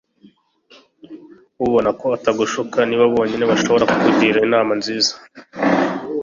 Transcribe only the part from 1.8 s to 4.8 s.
ko atagushuka. ni bo bonyine bashobora kukugira inama